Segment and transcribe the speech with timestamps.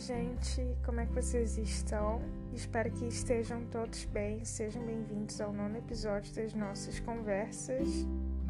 [0.00, 0.62] gente!
[0.82, 2.22] Como é que vocês estão?
[2.54, 4.42] Espero que estejam todos bem.
[4.46, 7.86] Sejam bem-vindos ao nono episódio das nossas conversas.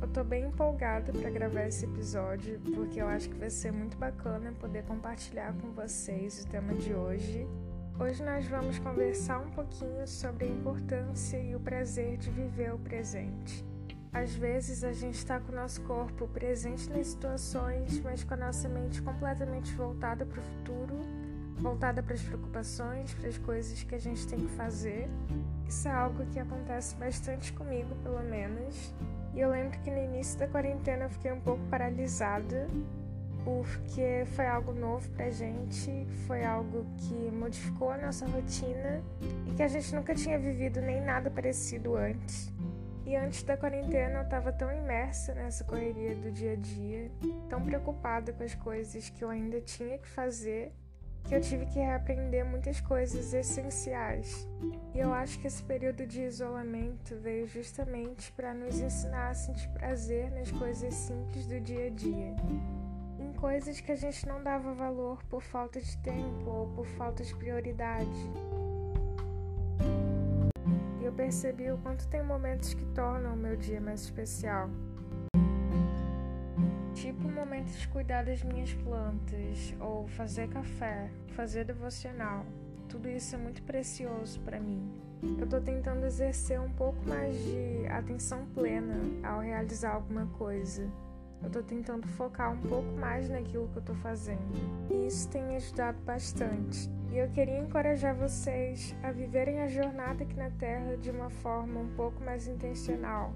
[0.01, 3.97] Eu tô bem empolgada para gravar esse episódio porque eu acho que vai ser muito
[3.97, 7.45] bacana poder compartilhar com vocês o tema de hoje.
[7.99, 12.79] Hoje nós vamos conversar um pouquinho sobre a importância e o prazer de viver o
[12.79, 13.67] presente.
[14.13, 18.37] Às vezes a gente está com o nosso corpo presente nas situações, mas com a
[18.37, 21.30] nossa mente completamente voltada para o futuro,
[21.61, 25.09] voltada para as preocupações, para as coisas que a gente tem que fazer.
[25.69, 28.95] Isso é algo que acontece bastante comigo, pelo menos.
[29.35, 32.67] E eu lembro que no início da quarentena eu fiquei um pouco paralisada,
[33.45, 39.03] porque foi algo novo pra gente, foi algo que modificou a nossa rotina
[39.47, 42.53] e que a gente nunca tinha vivido nem nada parecido antes.
[43.07, 47.11] E antes da quarentena eu estava tão imersa nessa correria do dia a dia,
[47.49, 50.73] tão preocupada com as coisas que eu ainda tinha que fazer,
[51.25, 54.49] que eu tive que reaprender muitas coisas essenciais.
[54.95, 59.69] E eu acho que esse período de isolamento veio justamente para nos ensinar a sentir
[59.71, 62.35] prazer nas coisas simples do dia a dia.
[63.19, 67.23] Em coisas que a gente não dava valor por falta de tempo ou por falta
[67.23, 68.31] de prioridade
[71.11, 74.71] eu percebi o quanto tem momentos que tornam o meu dia mais especial.
[77.01, 82.45] Tipo o momento de cuidar das minhas plantas, ou fazer café, fazer devocional.
[82.91, 84.87] Tudo isso é muito precioso para mim.
[85.39, 90.87] Eu tô tentando exercer um pouco mais de atenção plena ao realizar alguma coisa.
[91.43, 94.53] Eu tô tentando focar um pouco mais naquilo que eu tô fazendo.
[94.91, 96.91] E isso tem ajudado bastante.
[97.11, 101.81] E eu queria encorajar vocês a viverem a jornada aqui na Terra de uma forma
[101.81, 103.33] um pouco mais intencional,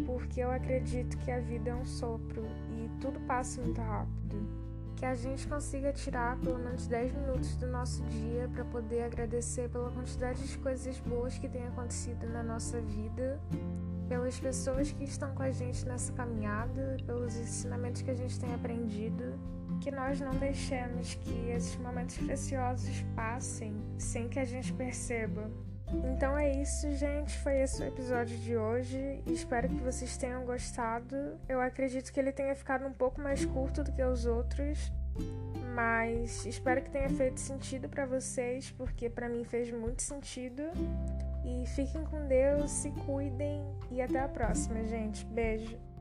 [0.00, 4.62] porque eu acredito que a vida é um sopro e tudo passa muito rápido.
[4.96, 9.68] Que a gente consiga tirar pelo menos 10 minutos do nosso dia para poder agradecer
[9.68, 13.40] pela quantidade de coisas boas que tem acontecido na nossa vida,
[14.08, 18.54] pelas pessoas que estão com a gente nessa caminhada, pelos ensinamentos que a gente tem
[18.54, 19.38] aprendido
[19.82, 25.50] que nós não deixemos que esses momentos preciosos passem sem que a gente perceba.
[26.12, 27.36] Então é isso, gente.
[27.38, 29.22] Foi esse o episódio de hoje.
[29.26, 31.38] Espero que vocês tenham gostado.
[31.48, 34.92] Eu acredito que ele tenha ficado um pouco mais curto do que os outros,
[35.74, 40.62] mas espero que tenha feito sentido para vocês, porque para mim fez muito sentido.
[41.44, 45.24] E fiquem com Deus, se cuidem e até a próxima, gente.
[45.26, 45.91] Beijo.